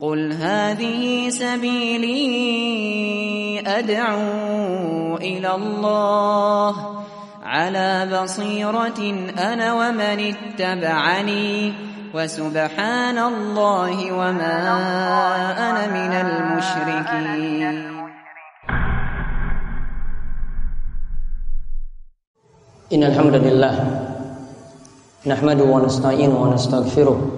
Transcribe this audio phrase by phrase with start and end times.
[0.00, 2.22] قل هذه سبيلي
[3.66, 7.02] أدعو إلى الله
[7.42, 9.00] على بصيرة
[9.38, 11.72] أنا ومن اتبعني
[12.14, 14.58] وسبحان الله وما
[15.58, 17.98] أنا من المشركين
[22.92, 23.74] إن الحمد لله
[25.26, 27.37] نحمده ونستعينه ونستغفره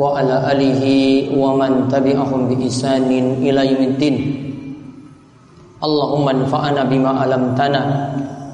[0.00, 4.16] wa ala alihi wa man tabi'ahum bi isanin ila yaumiddin.
[5.84, 7.82] Allahumma anfa'na bima alamtana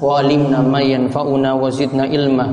[0.03, 2.51] wa alimna ma yanfa'una wa zidna ilma.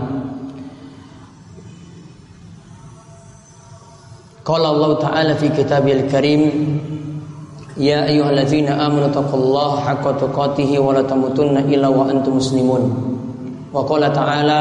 [4.46, 6.42] Qala Allah Ta'ala fi kitabil karim
[7.74, 12.86] Ya ayyuhallazina amanu taqullaha haqqa tuqatih wa la tamutunna illa wa antum muslimun.
[13.74, 14.60] Wa qala ta'ala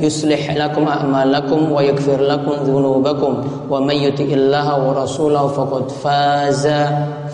[0.00, 3.32] يصلح لكم أعمالكم ويغفر لكم ذنوبكم
[3.70, 6.64] ومن يطع الله ورسوله فقد فاز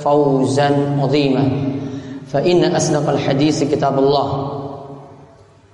[0.04, 0.70] فوزا
[1.02, 1.44] عظيما.
[2.26, 4.28] فإن أصدق الحديث كتاب الله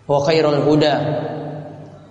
[0.09, 0.95] وخير الهدى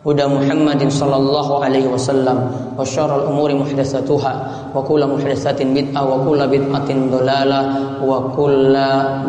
[0.05, 4.33] هدى محمد صلى الله عليه وسلم وشر الأمور محدثاتها
[4.75, 7.61] وكل محدثات بدعة وكل بدعة ضلالة
[8.07, 8.75] وكل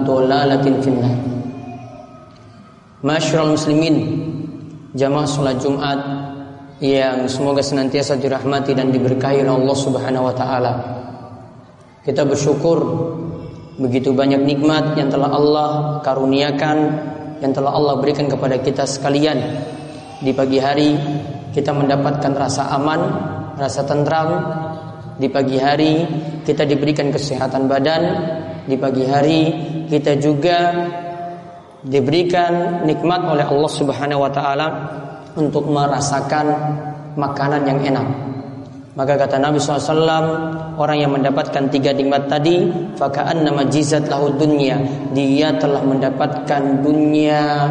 [0.06, 1.16] ضلالة في النار.
[3.00, 3.97] Masyarul muslimin
[4.97, 6.01] Jamaah sholat Jumat
[6.81, 10.73] Yang semoga senantiasa dirahmati dan diberkahi oleh Allah subhanahu wa ta'ala
[12.06, 12.78] Kita bersyukur
[13.81, 15.71] Begitu banyak nikmat yang telah Allah
[16.03, 16.78] karuniakan
[17.39, 19.39] Yang telah Allah berikan kepada kita sekalian
[20.21, 20.93] di pagi hari
[21.57, 23.01] kita mendapatkan rasa aman,
[23.57, 24.31] rasa tentram.
[25.17, 26.05] Di pagi hari
[26.45, 28.03] kita diberikan kesehatan badan.
[28.69, 29.41] Di pagi hari
[29.89, 30.59] kita juga
[31.87, 34.67] diberikan nikmat oleh Allah Subhanahu wa taala
[35.37, 36.47] untuk merasakan
[37.17, 38.09] makanan yang enak.
[38.91, 42.67] Maka kata Nabi SAW Orang yang mendapatkan tiga nikmat tadi
[42.99, 44.83] Fakaan nama jizat lahu dunia
[45.15, 47.71] Dia telah mendapatkan dunia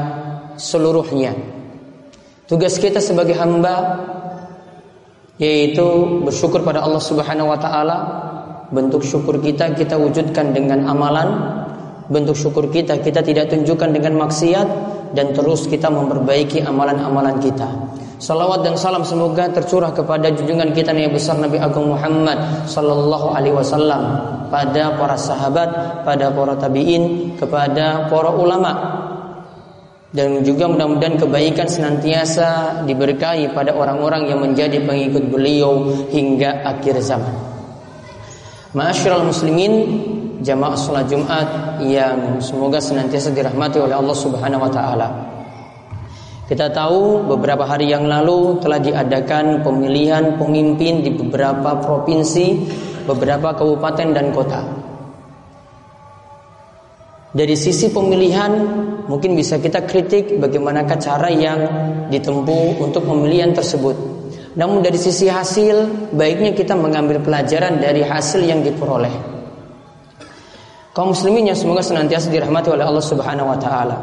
[0.55, 1.35] seluruhnya
[2.47, 3.99] Tugas kita sebagai hamba
[5.39, 5.85] yaitu
[6.25, 7.97] bersyukur pada Allah Subhanahu wa taala.
[8.69, 11.29] Bentuk syukur kita kita wujudkan dengan amalan.
[12.09, 14.67] Bentuk syukur kita kita tidak tunjukkan dengan maksiat
[15.13, 17.69] dan terus kita memperbaiki amalan-amalan kita.
[18.19, 23.55] Salawat dan salam semoga tercurah kepada junjungan kita Nabi besar Nabi Agung Muhammad sallallahu alaihi
[23.55, 24.01] wasallam
[24.51, 28.73] pada para sahabat, pada para tabi'in, kepada para ulama
[30.09, 37.37] dan juga mudah-mudahan kebaikan senantiasa diberkahi pada orang-orang yang menjadi pengikut beliau hingga akhir zaman.
[38.73, 39.73] Ma'asyiral muslimin,
[40.39, 45.07] jamaah salat Jumat yang semoga senantiasa dirahmati oleh Allah Subhanahu wa taala.
[46.49, 52.65] Kita tahu beberapa hari yang lalu telah diadakan pemilihan pemimpin di beberapa provinsi,
[53.05, 54.61] beberapa kabupaten dan kota.
[57.29, 58.49] Dari sisi pemilihan
[59.05, 61.59] mungkin bisa kita kritik bagaimanakah cara yang
[62.09, 63.93] ditempuh untuk pemilihan tersebut.
[64.57, 69.38] Namun dari sisi hasil baiknya kita mengambil pelajaran dari hasil yang diperoleh.
[70.99, 73.97] Kaum muslimin yang semoga senantiasa dirahmati oleh Allah Subhanahu wa taala.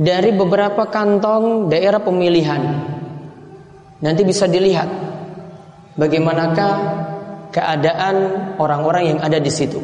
[0.00, 2.72] Dari beberapa kantong daerah pemilihan
[4.00, 4.88] nanti bisa dilihat
[6.00, 6.72] bagaimanakah
[7.52, 8.16] keadaan
[8.56, 9.76] orang-orang yang ada di situ.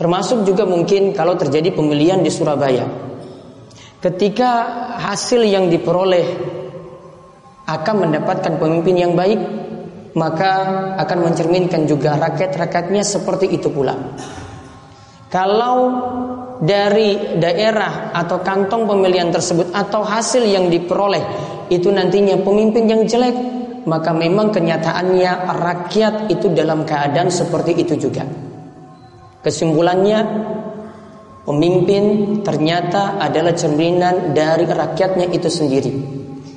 [0.00, 2.88] Termasuk juga mungkin kalau terjadi pemilihan di Surabaya.
[4.00, 4.50] Ketika
[4.96, 6.24] hasil yang diperoleh
[7.68, 9.44] akan mendapatkan pemimpin yang baik,
[10.16, 10.52] maka
[10.96, 13.92] akan mencerminkan juga rakyat-rakyatnya seperti itu pula.
[15.36, 15.76] Kalau
[16.64, 21.20] dari daerah atau kantong pemilihan tersebut atau hasil yang diperoleh
[21.68, 23.36] itu nantinya pemimpin yang jelek,
[23.84, 28.24] maka memang kenyataannya rakyat itu dalam keadaan seperti itu juga.
[29.44, 30.18] Kesimpulannya
[31.46, 32.04] Pemimpin
[32.42, 35.94] ternyata adalah cerminan dari rakyatnya itu sendiri.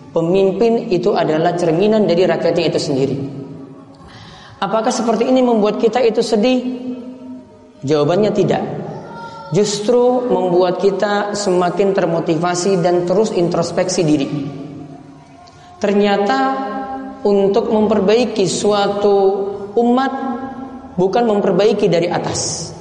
[0.10, 3.16] Pemimpin itu adalah cerminan dari rakyatnya itu sendiri.
[4.58, 6.90] Apakah seperti ini membuat kita itu sedih?
[7.86, 8.64] Jawabannya tidak.
[9.50, 14.30] Justru membuat kita semakin termotivasi dan terus introspeksi diri.
[15.82, 16.40] Ternyata
[17.26, 19.18] untuk memperbaiki suatu
[19.74, 20.14] umat
[21.00, 22.76] bukan memperbaiki dari atas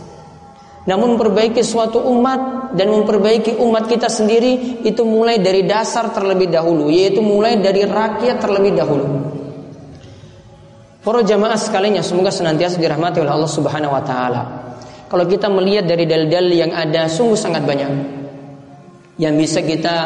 [0.89, 6.89] namun memperbaiki suatu umat dan memperbaiki umat kita sendiri itu mulai dari dasar terlebih dahulu,
[6.89, 9.07] yaitu mulai dari rakyat terlebih dahulu.
[11.05, 14.43] Para jamaah sekalinya semoga senantiasa dirahmati oleh Allah Subhanahu wa taala.
[15.09, 17.91] Kalau kita melihat dari dalil-dalil yang ada sungguh sangat banyak
[19.19, 19.97] yang bisa kita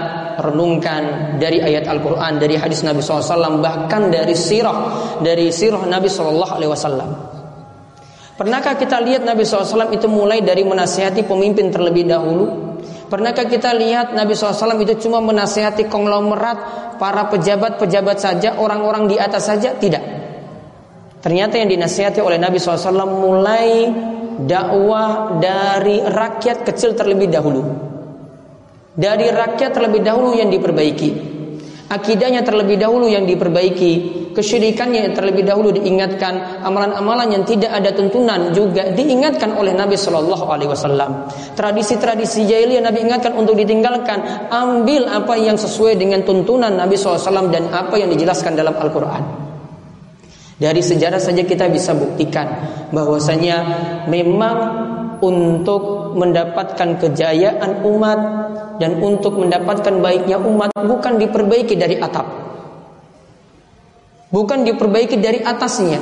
[0.41, 6.81] renungkan dari ayat Al-Quran, dari hadis Nabi SAW, bahkan dari sirah, dari sirah Nabi SAW.
[8.33, 12.73] Pernahkah kita lihat Nabi SAW itu mulai dari menasihati pemimpin terlebih dahulu?
[13.13, 16.59] Pernahkah kita lihat Nabi SAW itu cuma menasihati konglomerat,
[16.97, 19.77] para pejabat-pejabat saja, orang-orang di atas saja?
[19.77, 20.25] Tidak.
[21.21, 23.93] Ternyata yang dinasihati oleh Nabi SAW mulai
[24.41, 27.63] dakwah dari rakyat kecil terlebih dahulu.
[28.93, 31.33] Dari rakyat terlebih dahulu yang diperbaiki
[31.93, 33.93] akidahnya terlebih dahulu yang diperbaiki,
[34.33, 40.73] kesyirikannya terlebih dahulu diingatkan, amalan-amalan yang tidak ada tuntunan juga diingatkan oleh Nabi Shallallahu Alaihi
[40.73, 41.29] Wasallam.
[41.53, 47.69] Tradisi-tradisi jahiliyah Nabi ingatkan untuk ditinggalkan, ambil apa yang sesuai dengan tuntunan Nabi SAW dan
[47.69, 49.42] apa yang dijelaskan dalam Al-Quran.
[50.63, 52.47] Dari sejarah saja kita bisa buktikan
[52.95, 53.57] bahwasanya
[54.07, 54.57] memang
[55.19, 58.21] untuk mendapatkan kejayaan umat
[58.79, 62.27] dan untuk mendapatkan baiknya umat bukan diperbaiki dari atap.
[64.31, 65.99] Bukan diperbaiki dari atasnya.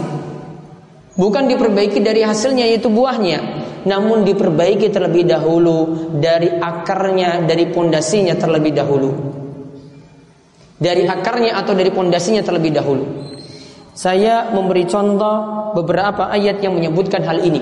[1.16, 3.40] Bukan diperbaiki dari hasilnya yaitu buahnya,
[3.88, 9.10] namun diperbaiki terlebih dahulu dari akarnya, dari pondasinya terlebih dahulu.
[10.80, 13.29] Dari akarnya atau dari pondasinya terlebih dahulu.
[13.90, 17.58] Saya memberi contoh beberapa ayat yang menyebutkan hal ini.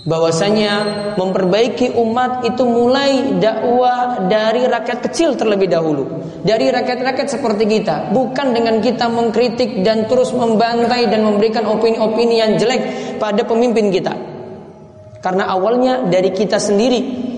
[0.00, 0.72] Bahwasanya
[1.20, 6.08] memperbaiki umat itu mulai dakwah dari rakyat kecil terlebih dahulu.
[6.40, 8.08] Dari rakyat-rakyat seperti kita.
[8.12, 14.16] Bukan dengan kita mengkritik dan terus membantai dan memberikan opini-opini yang jelek pada pemimpin kita.
[15.20, 17.28] Karena awalnya dari kita sendiri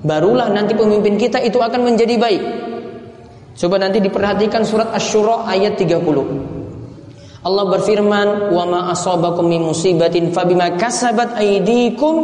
[0.00, 2.42] barulah nanti pemimpin kita itu akan menjadi baik.
[3.56, 6.55] Coba nanti diperhatikan surat Asy-Syura ayat 30
[7.46, 12.14] Allah berfirman, "Wa ma asabakum min musibatin fabima kasabat aydikum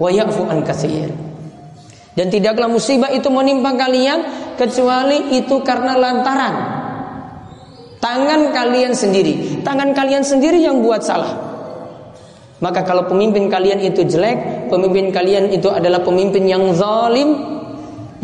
[0.00, 1.12] wa ya'fu an katsir."
[2.16, 4.24] Dan tidaklah musibah itu menimpa kalian
[4.56, 6.54] kecuali itu karena lantaran
[8.00, 9.60] tangan kalian sendiri.
[9.60, 11.36] Tangan kalian sendiri yang buat salah.
[12.56, 17.55] Maka kalau pemimpin kalian itu jelek, pemimpin kalian itu adalah pemimpin yang zalim,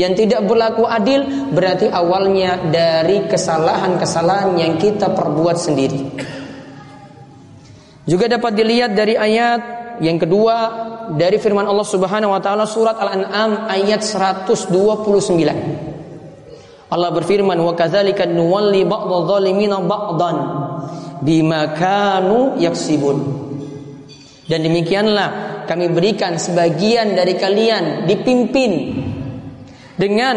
[0.01, 6.01] yang tidak berlaku adil berarti awalnya dari kesalahan-kesalahan yang kita perbuat sendiri.
[8.09, 9.61] Juga dapat dilihat dari ayat
[10.03, 10.57] yang kedua
[11.15, 14.73] dari firman Allah Subhanahu wa taala surat Al-An'am ayat 129.
[16.93, 20.37] Allah berfirman wa kadzalika nuwalli ba'dadh dhalimina ba'dan
[21.23, 23.17] bima kanu yaksibun.
[24.51, 28.73] Dan demikianlah kami berikan sebagian dari kalian dipimpin
[30.03, 30.37] dengan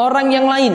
[0.00, 0.74] orang yang lain.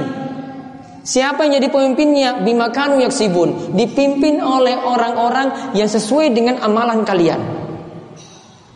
[1.01, 2.45] Siapa yang jadi pemimpinnya?
[2.45, 3.73] Bimakanu yaksibun.
[3.73, 7.41] Dipimpin oleh orang-orang yang sesuai dengan amalan kalian.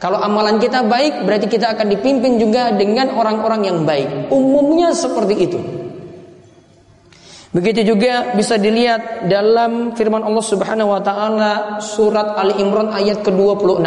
[0.02, 4.34] Kalau amalan kita baik, berarti kita akan dipimpin juga dengan orang-orang yang baik.
[4.34, 5.60] Umumnya seperti itu.
[7.54, 13.86] Begitu juga bisa dilihat dalam firman Allah Subhanahu wa taala surat Ali Imran ayat ke-26.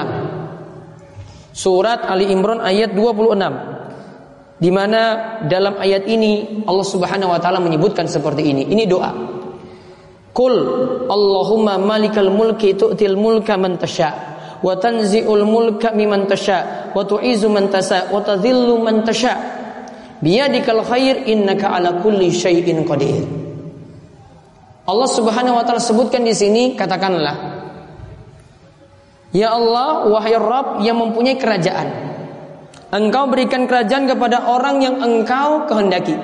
[1.50, 3.75] Surat Ali Imran ayat 26
[4.56, 8.62] di mana dalam ayat ini Allah Subhanahu wa taala menyebutkan seperti ini.
[8.64, 9.10] Ini doa.
[10.32, 10.54] Kul
[11.08, 14.12] Allahumma malikal mulki tu'til mulka man tasha
[14.60, 19.36] wa tanzi'ul mulka mimman tasha wa tu'izu man tasha wa tadhillu man tasha
[20.20, 23.24] biyadikal khair innaka ala kulli syai'in qadir.
[24.88, 27.56] Allah Subhanahu wa taala sebutkan di sini katakanlah
[29.36, 32.15] Ya Allah wahai Rabb yang mempunyai kerajaan
[32.86, 36.14] Engkau berikan kerajaan kepada orang yang engkau kehendaki.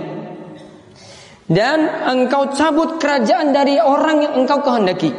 [1.51, 5.11] Dan engkau cabut kerajaan dari orang yang engkau kehendaki.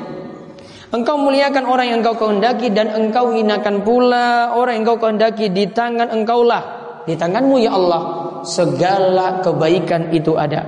[0.96, 5.68] Engkau muliakan orang yang engkau kehendaki dan engkau hinakan pula orang yang engkau kehendaki di
[5.68, 6.64] tangan engkaulah.
[7.04, 8.02] Di tanganmu ya Allah
[8.48, 10.64] segala kebaikan itu ada.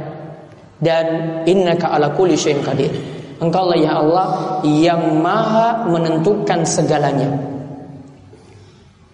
[0.75, 2.91] Dan innaka ala kulli syai'in qadir.
[3.39, 4.27] Engkau lah ya Allah
[4.67, 7.54] yang maha menentukan segalanya.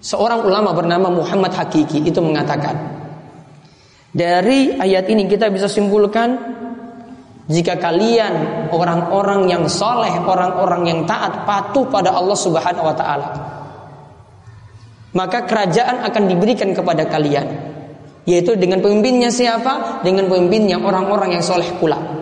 [0.02, 2.74] Seorang ulama bernama Muhammad Hakiki itu mengatakan,
[4.10, 6.36] dari ayat ini kita bisa simpulkan
[7.46, 13.28] jika kalian orang-orang yang soleh, orang-orang yang taat, patuh pada Allah Subhanahu wa Ta'ala,
[15.14, 17.46] maka kerajaan akan diberikan kepada kalian,
[18.26, 20.02] yaitu dengan pemimpinnya siapa?
[20.02, 22.21] Dengan pemimpinnya orang-orang yang soleh pula.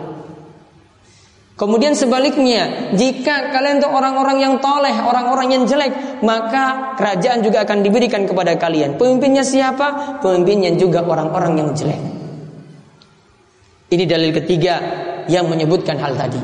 [1.60, 5.92] Kemudian sebaliknya, jika kalian itu orang-orang yang toleh, orang-orang yang jelek,
[6.24, 8.96] maka kerajaan juga akan diberikan kepada kalian.
[8.96, 10.16] Pemimpinnya siapa?
[10.24, 12.00] Pemimpinnya juga orang-orang yang jelek.
[13.92, 14.74] Ini dalil ketiga
[15.28, 16.40] yang menyebutkan hal tadi.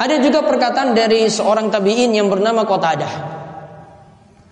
[0.00, 3.12] Ada juga perkataan dari seorang tabi'in yang bernama Qatadah.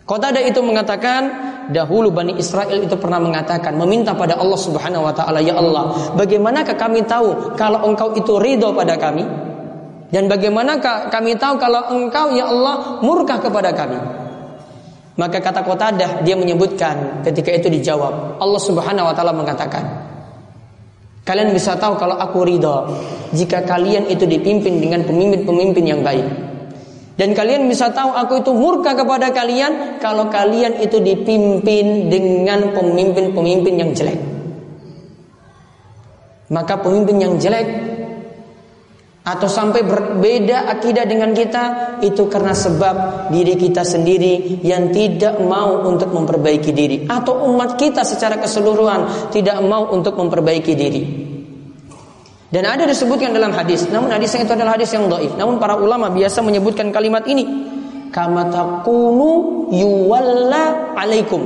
[0.05, 1.23] Qatadah itu mengatakan,
[1.69, 6.77] dahulu Bani Israel itu pernah mengatakan meminta pada Allah Subhanahu wa taala ya Allah bagaimanakah
[6.77, 9.25] kami tahu kalau engkau itu ridho pada kami
[10.09, 14.01] dan bagaimanakah kami tahu kalau engkau ya Allah murka kepada kami
[15.19, 20.09] maka kata Qatadah dia menyebutkan ketika itu dijawab Allah Subhanahu wa taala mengatakan
[21.29, 22.89] Kalian bisa tahu kalau aku ridho
[23.37, 26.25] jika kalian itu dipimpin dengan pemimpin-pemimpin yang baik.
[27.19, 33.75] Dan kalian bisa tahu aku itu murka kepada kalian kalau kalian itu dipimpin dengan pemimpin-pemimpin
[33.75, 34.23] yang jelek.
[36.55, 37.67] Maka pemimpin yang jelek
[39.27, 45.85] atau sampai berbeda akidah dengan kita itu karena sebab diri kita sendiri yang tidak mau
[45.91, 51.28] untuk memperbaiki diri atau umat kita secara keseluruhan tidak mau untuk memperbaiki diri.
[52.49, 55.37] Dan ada disebutkan dalam hadis, namun hadisnya itu adalah hadis yang dhaif.
[55.37, 57.45] Namun para ulama biasa menyebutkan kalimat ini,
[58.09, 61.45] kama takunu yuwalla alaikum.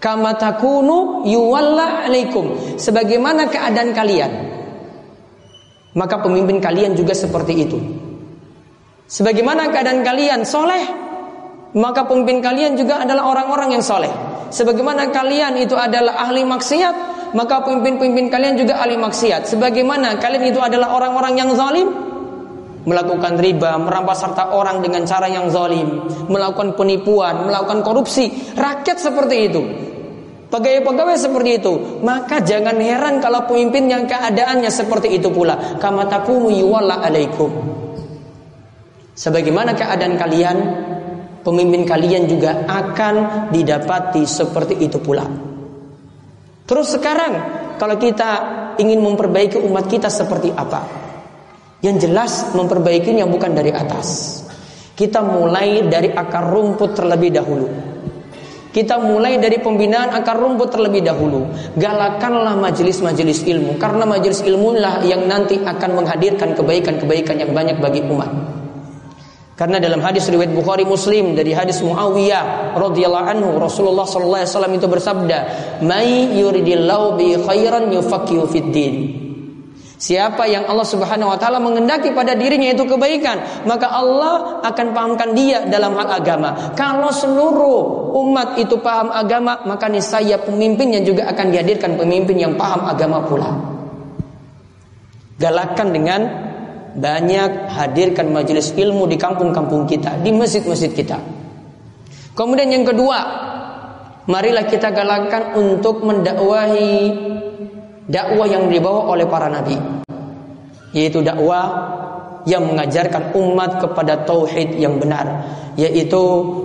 [0.00, 2.56] Kama takunu yuwalla alaikum.
[2.80, 4.32] Sebagaimana keadaan kalian,
[5.92, 7.76] maka pemimpin kalian juga seperti itu.
[9.04, 10.80] Sebagaimana keadaan kalian soleh,
[11.76, 14.08] maka pemimpin kalian juga adalah orang-orang yang soleh.
[14.48, 19.46] Sebagaimana kalian itu adalah ahli maksiat, maka pemimpin-pemimpin kalian juga ahli maksiat.
[19.50, 21.88] Sebagaimana kalian itu adalah orang-orang yang zalim,
[22.84, 29.36] melakukan riba, merampas harta orang dengan cara yang zalim, melakukan penipuan, melakukan korupsi, rakyat seperti
[29.50, 29.62] itu.
[30.50, 35.78] Pegawai-pegawai seperti itu, maka jangan heran kalau pemimpin yang keadaannya seperti itu pula.
[35.78, 37.50] Kama takumu alaikum.
[39.14, 40.56] Sebagaimana keadaan kalian,
[41.46, 45.49] pemimpin kalian juga akan didapati seperti itu pula.
[46.70, 47.34] Terus sekarang
[47.82, 48.30] kalau kita
[48.78, 50.86] ingin memperbaiki umat kita seperti apa?
[51.82, 54.38] Yang jelas memperbaikinya bukan dari atas.
[54.94, 57.66] Kita mulai dari akar rumput terlebih dahulu.
[58.70, 61.50] Kita mulai dari pembinaan akar rumput terlebih dahulu.
[61.74, 68.06] Galakanlah majelis-majelis ilmu karena majelis ilmu lah yang nanti akan menghadirkan kebaikan-kebaikan yang banyak bagi
[68.06, 68.30] umat.
[69.60, 74.72] Karena dalam hadis riwayat Bukhari Muslim dari hadis Muawiyah radhiyallahu anhu Rasulullah sallallahu alaihi wasallam
[74.72, 75.38] itu bersabda,
[75.84, 78.94] "May yuridillahu bi khairan yufaqihu fid din."
[80.00, 85.36] Siapa yang Allah Subhanahu wa taala mengendaki pada dirinya itu kebaikan, maka Allah akan pahamkan
[85.36, 86.72] dia dalam hal agama.
[86.72, 92.88] Kalau seluruh umat itu paham agama, maka niscaya pemimpinnya juga akan dihadirkan pemimpin yang paham
[92.88, 93.52] agama pula.
[95.36, 96.48] Galakan dengan
[96.96, 101.18] banyak hadirkan majelis ilmu di kampung-kampung kita, di masjid-masjid kita.
[102.34, 103.18] Kemudian yang kedua,
[104.26, 107.14] marilah kita galakkan untuk mendakwahi
[108.10, 109.78] dakwah yang dibawa oleh para nabi.
[110.90, 111.66] Yaitu dakwah
[112.48, 115.46] yang mengajarkan umat kepada tauhid yang benar,
[115.78, 116.18] yaitu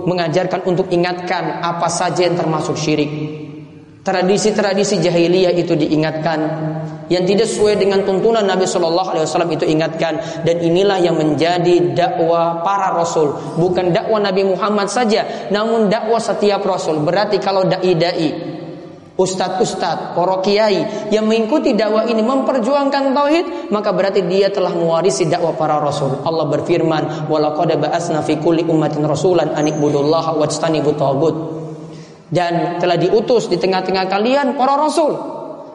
[0.08, 3.45] mengajarkan untuk ingatkan apa saja yang termasuk syirik,
[4.06, 6.38] Tradisi-tradisi jahiliyah itu diingatkan
[7.10, 10.14] yang tidak sesuai dengan tuntunan Nabi Shallallahu Alaihi Wasallam itu ingatkan
[10.46, 16.62] dan inilah yang menjadi dakwah para rasul bukan dakwah Nabi Muhammad saja namun dakwah setiap
[16.62, 18.30] rasul berarti kalau dai dai
[19.16, 25.56] Ustadz-ustadz, para kiai yang mengikuti dakwah ini memperjuangkan tauhid, maka berarti dia telah mewarisi dakwah
[25.56, 26.20] para rasul.
[26.20, 31.55] Allah berfirman, "Walaqad ba'asna fi kulli ummatin rasulan an ibudullaha wajtanibut tagut."
[32.30, 35.14] Dan telah diutus di tengah-tengah kalian para rasul.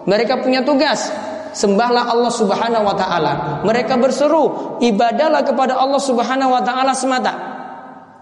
[0.07, 1.11] Mereka punya tugas
[1.51, 3.33] sembahlah Allah Subhanahu wa taala.
[3.67, 7.33] Mereka berseru ibadahlah kepada Allah Subhanahu wa taala semata.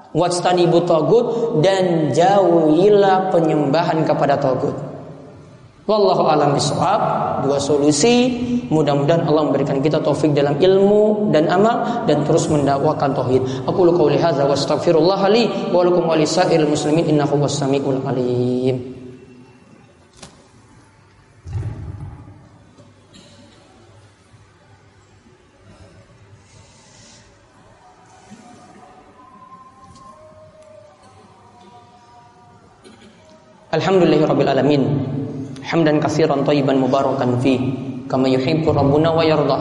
[0.09, 4.88] Wastanibu tagut dan jauhilah penyembahan kepada tagut.
[5.89, 7.01] Wallahu alam bisawab.
[7.49, 8.37] Dua solusi.
[8.69, 13.41] Mudah-mudahan Allah memberikan kita taufik dalam ilmu dan amal dan terus mendakwakan tauhid.
[13.65, 18.77] Aku lu qauli hadza wa astaghfirullah li wa lakum wa lisairil muslimin innahu was-samiul alim.
[33.73, 35.17] Alhamdulillahirabbil alamin.
[35.69, 37.61] Hamdan katsiran thayyiban mubarakan fi
[38.09, 39.57] kama yuhibbu rabbuna wa yarda.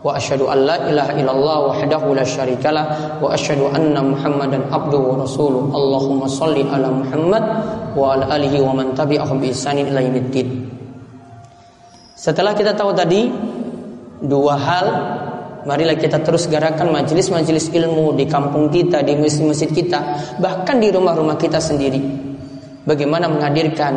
[0.00, 2.84] Wa asyhadu an la ilaha illallah wahdahu la syarikalah
[3.20, 5.72] wa asyhadu anna Muhammadan abduhu wa rasuluh.
[5.72, 7.44] Allahumma shalli ala Muhammad
[7.96, 10.68] wa ala alihi wa man tabi'ahum bi ihsanin ila yaumiddin.
[12.16, 13.32] Setelah kita tahu tadi
[14.20, 14.86] dua hal
[15.60, 20.00] Marilah kita terus gerakan majelis-majelis ilmu di kampung kita, di masjid-masjid kita,
[20.40, 22.00] bahkan di rumah-rumah kita sendiri.
[22.88, 23.92] Bagaimana menghadirkan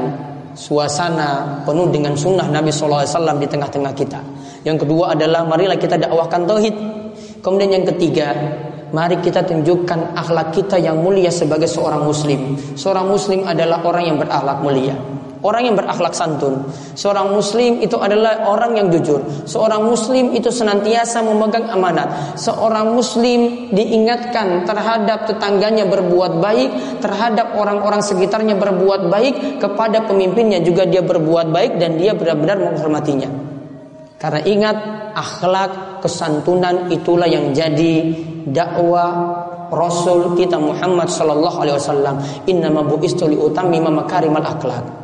[0.53, 4.22] suasana penuh dengan sunnah Nabi SAW di tengah-tengah kita.
[4.63, 6.75] Yang kedua adalah marilah kita dakwahkan tauhid.
[7.43, 8.31] Kemudian yang ketiga,
[8.95, 12.55] mari kita tunjukkan akhlak kita yang mulia sebagai seorang muslim.
[12.79, 14.95] Seorang muslim adalah orang yang berakhlak mulia
[15.43, 16.65] orang yang berakhlak santun.
[16.95, 19.19] Seorang muslim itu adalah orang yang jujur.
[19.43, 22.39] Seorang muslim itu senantiasa memegang amanat.
[22.39, 30.88] Seorang muslim diingatkan terhadap tetangganya berbuat baik, terhadap orang-orang sekitarnya berbuat baik, kepada pemimpinnya juga
[30.88, 33.29] dia berbuat baik dan dia benar-benar menghormatinya.
[34.17, 34.77] Karena ingat
[35.19, 38.15] akhlak kesantunan itulah yang jadi
[38.47, 39.12] dakwah
[39.73, 42.15] Rasul kita Muhammad sallallahu alaihi wasallam
[42.47, 45.02] innama bu'istu li utammima makarimal akhlak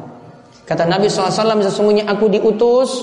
[0.70, 3.02] Kata Nabi SAW sesungguhnya aku diutus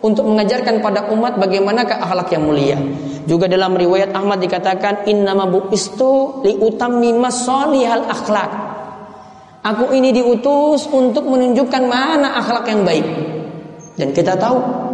[0.00, 2.80] untuk mengajarkan pada umat bagaimanakah akhlak yang mulia.
[3.28, 8.50] Juga dalam riwayat Ahmad dikatakan innama bu'istu li utammima hal akhlak.
[9.66, 13.06] Aku ini diutus untuk menunjukkan mana akhlak yang baik.
[14.00, 14.85] Dan kita tahu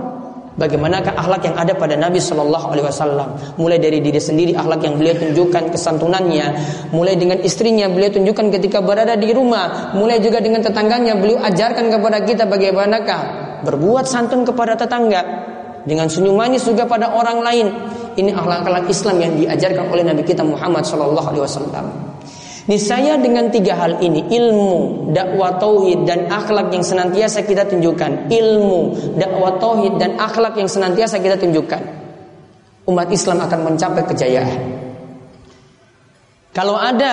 [0.52, 3.56] Bagaimanakah akhlak yang ada pada Nabi Shallallahu Alaihi Wasallam?
[3.56, 6.46] Mulai dari diri sendiri akhlak yang beliau tunjukkan kesantunannya,
[6.92, 11.88] mulai dengan istrinya beliau tunjukkan ketika berada di rumah, mulai juga dengan tetangganya beliau ajarkan
[11.88, 13.20] kepada kita bagaimanakah
[13.64, 15.24] berbuat santun kepada tetangga,
[15.88, 17.66] dengan senyum manis juga pada orang lain.
[18.12, 22.11] Ini akhlak-akhlak Islam yang diajarkan oleh Nabi kita Muhammad Shallallahu Alaihi Wasallam.
[22.62, 28.30] Niscaya dengan tiga hal ini ilmu, dakwah tauhid dan akhlak yang senantiasa kita tunjukkan.
[28.30, 28.80] Ilmu,
[29.18, 31.82] dakwah tauhid dan akhlak yang senantiasa kita tunjukkan.
[32.86, 34.58] Umat Islam akan mencapai kejayaan.
[36.54, 37.12] Kalau ada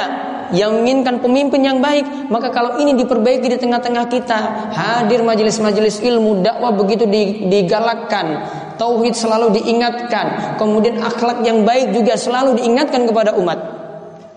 [0.54, 6.46] yang menginginkan pemimpin yang baik, maka kalau ini diperbaiki di tengah-tengah kita, hadir majelis-majelis ilmu,
[6.46, 7.10] dakwah begitu
[7.50, 8.46] digalakkan,
[8.78, 13.79] tauhid selalu diingatkan, kemudian akhlak yang baik juga selalu diingatkan kepada umat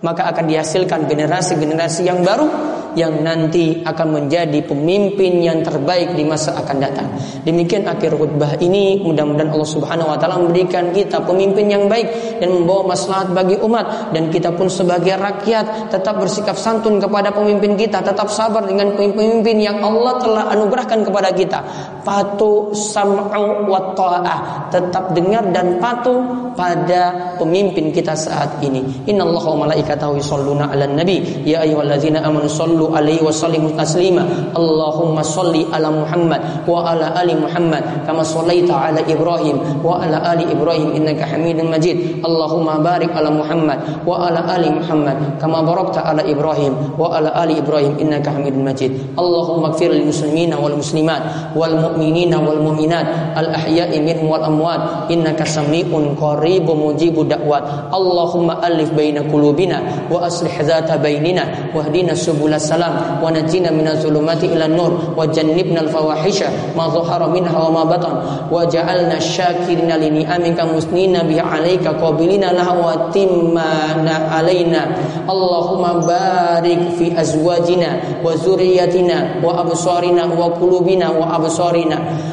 [0.03, 2.47] maka akan dihasilkan generasi-generasi yang baru
[2.93, 7.09] yang nanti akan menjadi pemimpin yang terbaik di masa akan datang.
[7.43, 12.53] Demikian akhir khutbah ini mudah-mudahan Allah Subhanahu wa taala memberikan kita pemimpin yang baik dan
[12.53, 18.05] membawa maslahat bagi umat dan kita pun sebagai rakyat tetap bersikap santun kepada pemimpin kita,
[18.05, 21.61] tetap sabar dengan pemimpin yang Allah telah anugerahkan kepada kita.
[22.03, 26.19] Patuh sam'u wa ta'ah, tetap dengar dan patuh
[26.59, 28.83] pada pemimpin kita saat ini.
[29.09, 34.25] Innallaha wa malaikatahu yusholluna 'alan nabi ya ayyuhalladzina amanu sallu alaihi wa sallimu taslima.
[34.53, 40.45] Allahumma salli ala Muhammad wa ala ali Muhammad kama sallaita ala Ibrahim wa ala ali
[40.51, 42.21] Ibrahim innaka Hamidum Majid.
[42.21, 47.59] Allahumma barik ala Muhammad wa ala ali Muhammad kama barakta ala Ibrahim wa ala ali
[47.59, 48.93] Ibrahim innaka Hamidum Majid.
[49.17, 55.13] Allahumma ighfir lil muslimina wal muslimat wal mu'minina wal mu'minat al ahya'i minhum wal amwat
[55.13, 57.91] innaka sami'un qarib qaribu mujibu da'wat.
[57.93, 64.47] Allahumma alif baina qulubina wa aslih dhata bainina wahdina subul salam wa najina minaz zulumati
[64.47, 68.15] ila nur wa jannibna al fawahisha ma dhahara minha wa ma batan.
[68.53, 74.93] Wa ja'alna syakirina li ni'amika musnina bi 'alaika qabilina laha wa timmana alaina
[75.27, 81.82] Allahumma barik fi azwajina wa zurriyyatina wa absarina wa qulubina wa absarina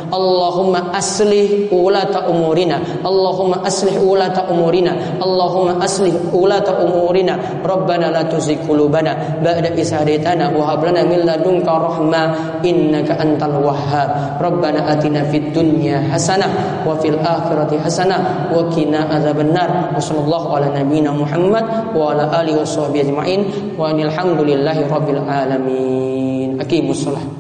[0.10, 2.78] Allahumma aslih ulata umurina.
[3.02, 4.94] Allahumma aslih ulata umurina.
[5.22, 7.38] Allahumma aslih ulata umurina.
[7.62, 13.62] Rabbana la tuzigh qulubana ba'da idh hadaytana wa hab lana min ladunka rahmah innaka antal
[13.62, 14.42] wahhab.
[14.42, 20.68] Rabbana atina fid dunya hasanah wa fil akhirati hasanah wa qina adzabannar wa sallallahu ala
[20.74, 23.42] nabiyyina Muhammad wa ala alihi wa sahbihi ajmain.
[23.78, 26.58] Wa alhamdulillahi rabbil alamin.
[26.60, 27.39] Aqimus salat